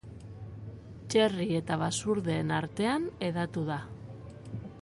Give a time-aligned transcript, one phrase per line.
[1.15, 3.81] Txerri eta basurdeen artean hedatu da.